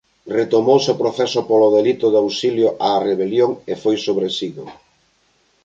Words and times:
Retomouse 0.39 0.89
o 0.93 0.99
proceso 1.01 1.39
polo 1.49 1.69
delito 1.77 2.05
de 2.09 2.17
auxilio 2.23 2.69
á 2.87 2.89
rebelión 3.09 3.51
e 3.71 3.73
foi 3.83 3.95
sobresido. 4.05 4.63